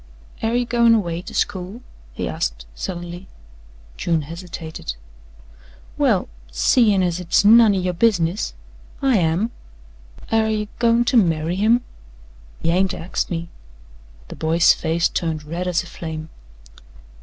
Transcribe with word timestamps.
"Air 0.41 0.55
ye 0.55 0.65
goin' 0.65 0.95
away 0.95 1.21
to 1.21 1.33
school?" 1.35 1.83
he 2.11 2.27
asked 2.27 2.65
suddenly. 2.73 3.27
June 3.97 4.23
hesitated. 4.23 4.95
"Well, 5.95 6.27
seein' 6.51 7.03
as 7.03 7.19
hit's 7.19 7.45
none 7.45 7.75
o' 7.75 7.77
yo' 7.77 7.93
business 7.93 8.55
I 9.03 9.17
am." 9.17 9.51
"Air 10.31 10.49
ye 10.49 10.69
goin' 10.79 11.05
to 11.05 11.17
marry 11.17 11.55
him?" 11.55 11.81
"He 12.63 12.71
ain't 12.71 12.95
axed 12.95 13.29
me." 13.29 13.49
The 14.29 14.35
boy's 14.35 14.73
face 14.73 15.07
turned 15.07 15.43
red 15.43 15.67
as 15.67 15.83
a 15.83 15.85
flame. 15.85 16.29